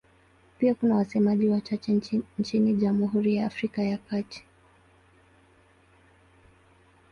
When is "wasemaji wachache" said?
0.95-2.01